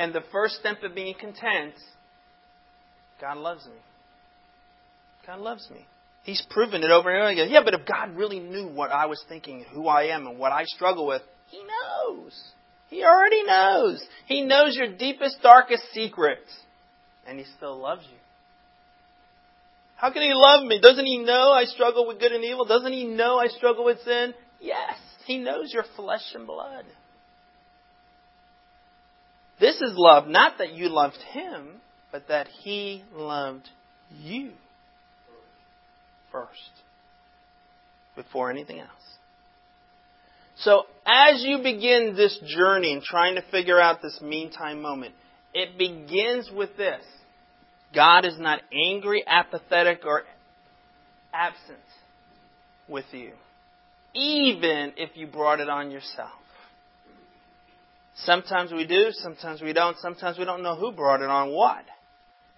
[0.02, 1.74] And the first step of being content,
[3.20, 3.78] God loves me.
[5.24, 5.86] God loves me.
[6.24, 7.50] He's proven it over and over again.
[7.50, 10.50] Yeah, but if God really knew what I was thinking, who I am, and what
[10.50, 12.36] I struggle with, He knows.
[12.90, 14.04] He already knows.
[14.26, 16.52] He knows your deepest, darkest secrets.
[17.24, 18.18] And He still loves you.
[19.94, 20.80] How can He love me?
[20.80, 22.64] Doesn't He know I struggle with good and evil?
[22.64, 24.34] Doesn't He know I struggle with sin?
[24.60, 24.98] Yes.
[25.26, 26.86] He knows your flesh and blood.
[29.62, 33.68] This is love, not that you loved him, but that he loved
[34.18, 34.50] you
[36.32, 36.50] first,
[38.16, 38.88] before anything else.
[40.56, 45.14] So, as you begin this journey and trying to figure out this meantime moment,
[45.54, 47.04] it begins with this
[47.94, 50.24] God is not angry, apathetic, or
[51.32, 51.78] absent
[52.88, 53.30] with you,
[54.12, 56.32] even if you brought it on yourself.
[58.14, 61.84] Sometimes we do, sometimes we don't, sometimes we don't know who brought it on what.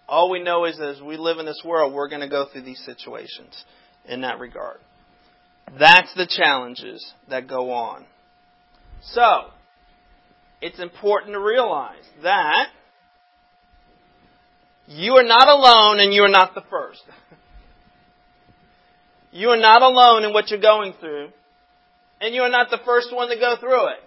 [0.09, 2.63] All we know is as we live in this world, we're going to go through
[2.63, 3.65] these situations
[4.05, 4.79] in that regard.
[5.79, 8.05] That's the challenges that go on.
[9.03, 9.51] So,
[10.61, 12.67] it's important to realize that
[14.87, 17.03] you are not alone and you are not the first.
[19.33, 21.29] you are not alone in what you're going through,
[22.21, 24.01] and you are not the first one to go through it.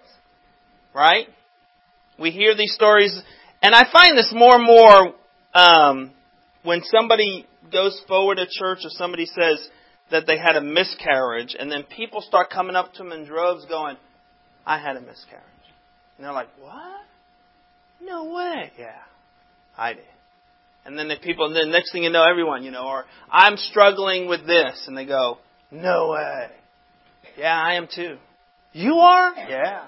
[0.94, 1.28] Right?
[2.20, 3.20] We hear these stories,
[3.62, 5.14] and I find this more and more
[5.54, 6.12] um,
[6.64, 9.70] when somebody goes forward at church or somebody says
[10.12, 13.66] that they had a miscarriage, and then people start coming up to them in droves
[13.66, 13.98] going,
[14.66, 15.44] I had a miscarriage.
[16.18, 17.02] And they're like, What?
[18.02, 18.72] No way.
[18.78, 19.00] Yeah,
[19.78, 20.04] I did.
[20.86, 23.58] And then the people, and then next thing you know, everyone, you know, or I'm
[23.58, 25.38] struggling with this, and they go,
[25.72, 26.48] No way.
[27.38, 28.18] Yeah, I am too.
[28.74, 29.34] You are?
[29.36, 29.86] Yeah.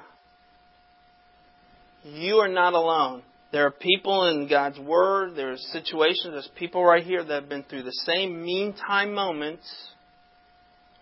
[2.04, 3.24] You are not alone.
[3.52, 7.64] There are people in God's Word, there's situations, there's people right here that have been
[7.64, 9.68] through the same meantime moments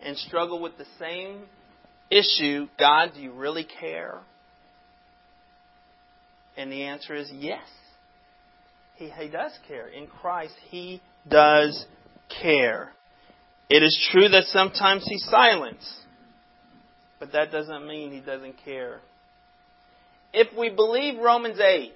[0.01, 1.43] and struggle with the same
[2.09, 2.67] issue.
[2.79, 4.21] God, do you really care?
[6.55, 7.67] And the answer is yes.
[8.95, 9.87] He, he does care.
[9.89, 11.85] In Christ, He does
[12.41, 12.93] care.
[13.69, 15.79] It is true that sometimes He's silent,
[17.19, 19.01] but that doesn't mean He doesn't care
[20.37, 21.91] if we believe Romans 8,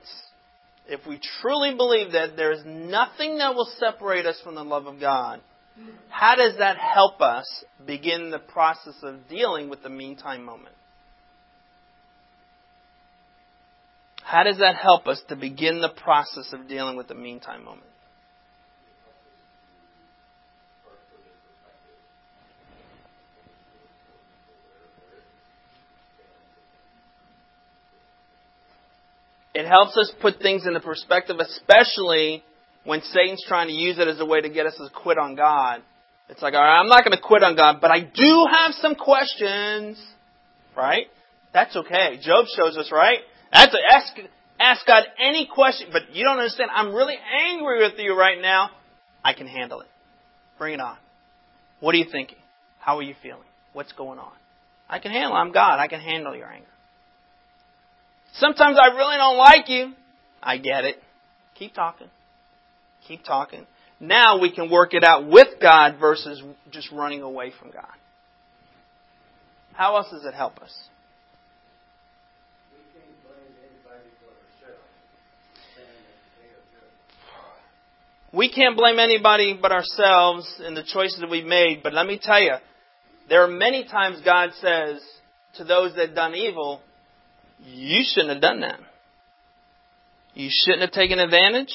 [0.87, 4.87] if we truly believe that there is nothing that will separate us from the love
[4.87, 5.41] of God,
[6.09, 7.45] how does that help us
[7.85, 10.75] begin the process of dealing with the meantime moment?
[14.23, 17.90] How does that help us to begin the process of dealing with the meantime moment?
[29.61, 32.43] It helps us put things into perspective, especially
[32.83, 35.35] when Satan's trying to use it as a way to get us to quit on
[35.35, 35.83] God.
[36.29, 38.73] It's like, all right, I'm not going to quit on God, but I do have
[38.81, 40.03] some questions.
[40.75, 41.05] Right?
[41.53, 42.17] That's okay.
[42.23, 43.19] Job shows us, right?
[43.53, 44.13] That's a, ask,
[44.59, 46.71] ask God any question, but you don't understand.
[46.73, 47.17] I'm really
[47.51, 48.71] angry with you right now.
[49.23, 49.87] I can handle it.
[50.57, 50.97] Bring it on.
[51.81, 52.39] What are you thinking?
[52.79, 53.43] How are you feeling?
[53.73, 54.31] What's going on?
[54.89, 55.39] I can handle it.
[55.39, 55.77] I'm God.
[55.77, 56.65] I can handle your anger.
[58.33, 59.93] Sometimes I really don't like you.
[60.41, 60.97] I get it.
[61.55, 62.07] Keep talking.
[63.07, 63.65] Keep talking.
[63.99, 67.85] Now we can work it out with God versus just running away from God.
[69.73, 70.75] How else does it help us?
[78.33, 82.17] We can't blame anybody but ourselves in the choices that we've made, but let me
[82.21, 82.53] tell you,
[83.27, 85.01] there are many times God says
[85.55, 86.81] to those that done evil,
[87.63, 88.79] you shouldn't have done that.
[90.33, 91.73] You shouldn't have taken advantage.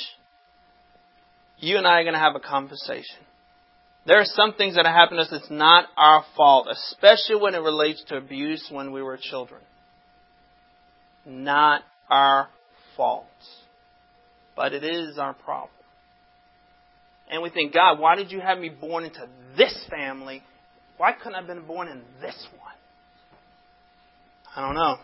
[1.59, 3.25] You and I are going to have a conversation.
[4.07, 7.61] There are some things that happen to us that's not our fault, especially when it
[7.61, 9.61] relates to abuse when we were children.
[11.25, 12.49] Not our
[12.97, 13.27] fault.
[14.55, 15.71] But it is our problem.
[17.29, 20.43] And we think, God, why did you have me born into this family?
[20.97, 22.75] Why couldn't I have been born in this one?
[24.55, 24.97] I don't know.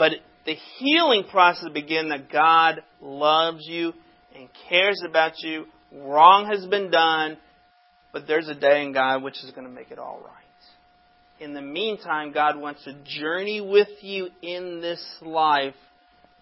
[0.00, 0.12] But
[0.46, 3.92] the healing process begins that God loves you
[4.34, 5.66] and cares about you.
[5.92, 7.36] Wrong has been done,
[8.10, 11.44] but there's a day in God which is going to make it all right.
[11.44, 15.74] In the meantime, God wants to journey with you in this life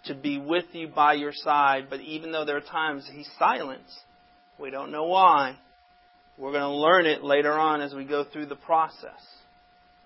[0.05, 1.89] to be with you by your side.
[1.91, 3.83] But even though there are times He's silent,
[4.61, 5.57] we don't know why.
[6.37, 9.21] We're going to learn it later on as we go through the process.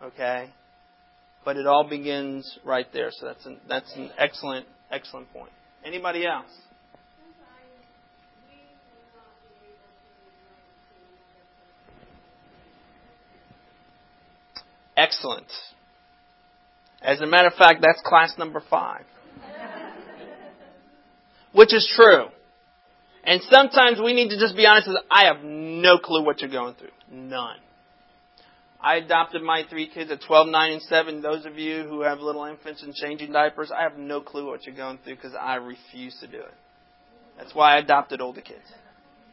[0.03, 0.49] Okay?
[1.45, 3.11] But it all begins right there.
[3.11, 5.51] So that's an, that's an excellent, excellent point.
[5.85, 6.47] Anybody else?
[14.97, 15.47] Excellent.
[17.01, 19.05] As a matter of fact, that's class number five.
[21.53, 22.27] Which is true.
[23.25, 26.51] And sometimes we need to just be honest with I have no clue what you're
[26.51, 26.91] going through.
[27.11, 27.59] None.
[28.83, 31.23] I adopted my three kids at 12, 9, and 7.
[31.23, 34.67] Those of you who have little infants and changing diapers, I have no clue what
[34.67, 36.55] you're going through because I refuse to do it.
[37.39, 38.65] That's why I adopted older kids.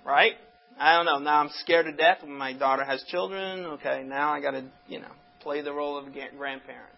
[0.05, 0.33] Right?
[0.79, 1.17] I don't know.
[1.17, 3.65] Now I'm scared to death when my daughter has children.
[3.65, 6.93] Okay, now I gotta, you know, play the role of a grandparent.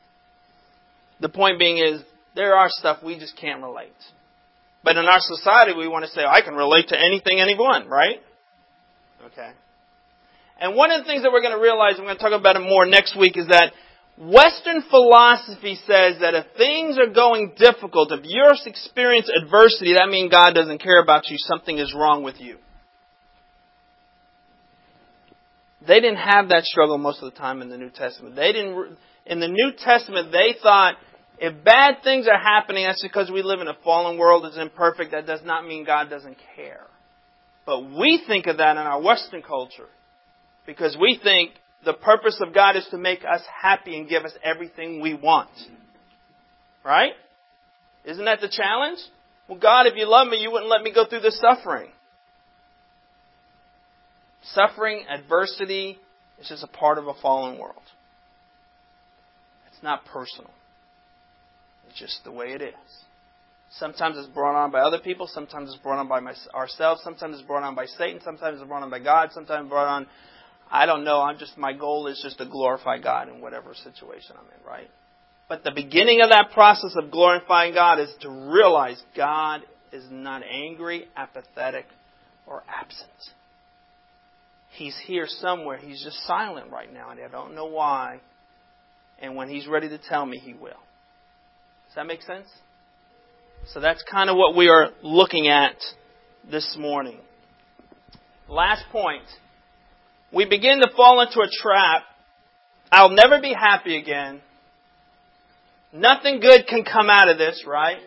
[1.20, 2.02] The point being is,
[2.36, 3.92] there are stuff we just can't relate.
[4.84, 8.20] But in our society, we want to say, I can relate to anything, anyone, right?
[9.26, 9.52] Okay.
[10.62, 12.40] And one of the things that we're going to realize, and we're going to talk
[12.40, 13.74] about it more next week, is that
[14.16, 20.30] Western philosophy says that if things are going difficult, if you're experiencing adversity, that means
[20.30, 21.38] God doesn't care about you.
[21.40, 22.58] Something is wrong with you.
[25.88, 28.36] They didn't have that struggle most of the time in the New Testament.
[28.36, 30.94] They didn't, in the New Testament, they thought
[31.40, 35.10] if bad things are happening, that's because we live in a fallen world that's imperfect.
[35.10, 36.86] That does not mean God doesn't care.
[37.66, 39.88] But we think of that in our Western culture
[40.72, 41.52] because we think
[41.84, 45.50] the purpose of God is to make us happy and give us everything we want.
[46.86, 47.12] Right?
[48.06, 49.00] Isn't that the challenge?
[49.50, 51.92] Well, God, if you love me, you wouldn't let me go through this suffering.
[54.44, 55.98] Suffering, adversity,
[56.40, 57.76] is just a part of a fallen world.
[59.72, 60.52] It's not personal.
[61.90, 62.74] It's just the way it is.
[63.72, 65.28] Sometimes it's brought on by other people.
[65.28, 67.02] Sometimes it's brought on by my, ourselves.
[67.04, 68.20] Sometimes it's brought on by Satan.
[68.24, 69.30] Sometimes it's brought on by God.
[69.34, 70.08] Sometimes it's brought on,
[70.72, 71.22] I don't know.
[71.22, 74.90] I'm just, my goal is just to glorify God in whatever situation I'm in, right?
[75.50, 80.44] But the beginning of that process of glorifying God is to realize God is not
[80.50, 81.86] angry, apathetic,
[82.48, 83.10] or absent.
[84.78, 85.76] He's here somewhere.
[85.76, 88.22] He's just silent right now, and I don't know why.
[89.22, 90.70] And when He's ready to tell me, He will.
[90.70, 92.48] Does that make sense?
[93.74, 95.76] So that's kind of what we are looking at
[96.50, 97.20] this morning.
[98.48, 99.26] Last point.
[100.34, 102.04] We begin to fall into a trap.
[102.92, 104.42] I'll never be happy again.
[105.94, 107.98] Nothing good can come out of this, right?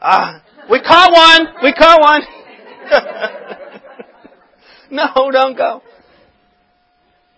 [0.00, 1.46] Ah, we caught one.
[1.62, 2.22] We caught one.
[4.90, 5.82] no, don't go.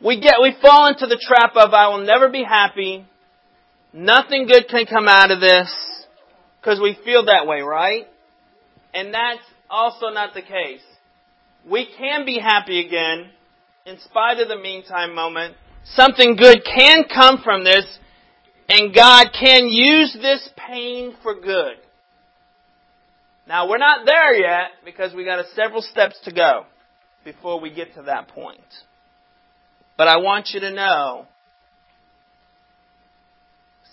[0.01, 3.07] We get, we fall into the trap of I will never be happy.
[3.93, 5.71] Nothing good can come out of this
[6.61, 8.07] because we feel that way, right?
[8.95, 10.81] And that's also not the case.
[11.69, 13.31] We can be happy again
[13.87, 15.55] in spite of the meantime moment.
[15.85, 17.87] Something good can come from this
[18.69, 21.77] and God can use this pain for good.
[23.47, 26.65] Now we're not there yet because we got several steps to go
[27.25, 28.61] before we get to that point.
[29.97, 31.27] But I want you to know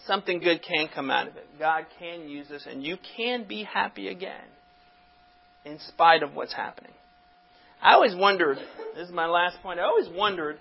[0.07, 1.45] something good can come out of it.
[1.59, 4.45] God can use this, and you can be happy again
[5.63, 6.93] in spite of what's happening.
[7.81, 8.57] I always wondered,
[8.95, 10.57] this is my last point, I always wondered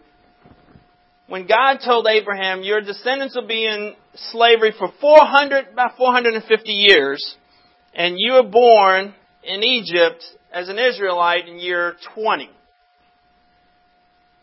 [1.31, 3.95] when God told Abraham, Your descendants will be in
[4.33, 7.37] slavery for 400, about 450 years,
[7.95, 9.15] and you were born
[9.45, 12.51] in Egypt as an Israelite in year 20.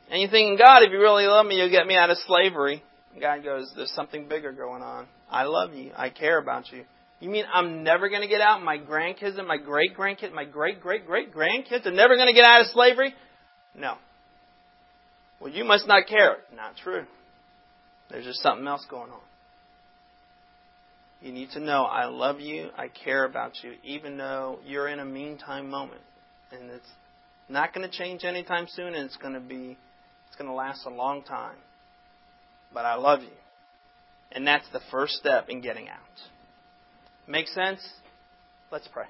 [0.10, 2.82] And you're thinking, God, if you really love me, you'll get me out of slavery.
[3.12, 5.08] And God goes, There's something bigger going on.
[5.30, 5.92] I love you.
[5.98, 6.86] I care about you.
[7.20, 8.62] You mean I'm never going to get out?
[8.64, 12.34] My grandkids and my great grandkids, my great great great grandkids are never going to
[12.34, 13.14] get out of slavery?
[13.76, 13.96] No.
[15.40, 16.38] Well, you must not care.
[16.56, 17.06] Not true.
[18.10, 19.20] There's just something else going on.
[21.22, 25.00] You need to know I love you, I care about you, even though you're in
[25.00, 26.02] a meantime moment.
[26.52, 26.90] And it's
[27.50, 29.78] not going to change anytime soon, and it's going to be,
[30.28, 31.58] it's going to last a long time.
[32.72, 33.36] But I love you.
[34.32, 35.98] And that's the first step in getting out.
[37.28, 37.86] Make sense?
[38.72, 39.06] Let's pray.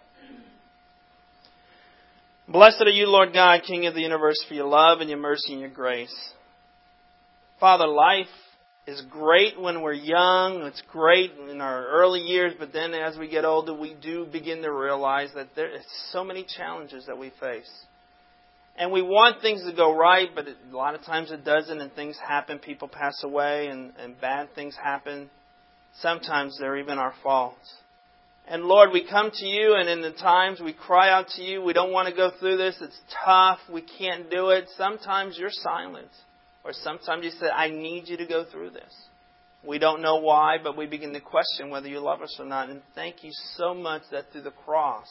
[2.47, 5.51] Blessed are you, Lord God, King of the universe, for your love and your mercy
[5.51, 6.15] and your grace.
[7.59, 8.27] Father, life
[8.87, 10.61] is great when we're young.
[10.63, 14.61] It's great in our early years, but then as we get older, we do begin
[14.61, 17.69] to realize that there are so many challenges that we face.
[18.77, 21.91] And we want things to go right, but a lot of times it doesn't, and
[21.93, 22.59] things happen.
[22.59, 25.29] People pass away, and, and bad things happen.
[25.99, 27.73] Sometimes they're even our faults.
[28.49, 31.61] And Lord, we come to you, and in the times we cry out to you,
[31.61, 32.77] we don't want to go through this.
[32.79, 33.59] It's tough.
[33.71, 34.69] We can't do it.
[34.77, 36.07] Sometimes you're silent.
[36.63, 38.93] Or sometimes you say, I need you to go through this.
[39.65, 42.69] We don't know why, but we begin to question whether you love us or not.
[42.69, 45.07] And thank you so much that through the cross,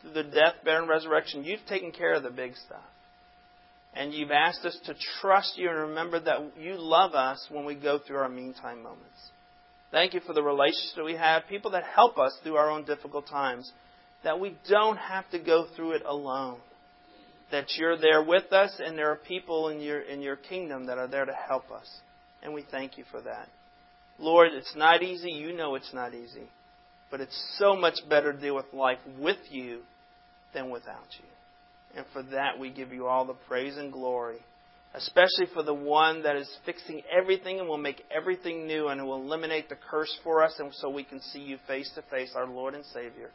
[0.00, 2.84] through the death, burial, and resurrection, you've taken care of the big stuff.
[3.94, 7.74] And you've asked us to trust you and remember that you love us when we
[7.74, 9.30] go through our meantime moments.
[9.94, 12.84] Thank you for the relationships that we have, people that help us through our own
[12.84, 13.70] difficult times,
[14.24, 16.58] that we don't have to go through it alone
[17.54, 20.98] that you're there with us and there are people in your, in your kingdom that
[20.98, 21.88] are there to help us.
[22.42, 23.48] And we thank you for that.
[24.18, 25.30] Lord, it's not easy.
[25.30, 26.48] You know it's not easy.
[27.12, 29.82] But it's so much better to deal with life with you
[30.52, 31.96] than without you.
[31.96, 34.38] And for that, we give you all the praise and glory,
[34.94, 39.20] especially for the one that is fixing everything and will make everything new and will
[39.20, 42.46] eliminate the curse for us and so we can see you face to face, our
[42.46, 43.30] Lord and Savior.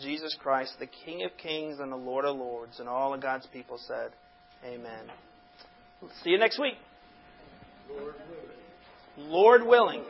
[0.00, 2.78] Jesus Christ, the King of kings and the Lord of lords.
[2.78, 4.12] And all of God's people said,
[4.64, 5.10] Amen.
[6.22, 6.74] See you next week.
[7.90, 8.14] Lord
[9.16, 9.30] willing.
[9.30, 10.04] Lord willing.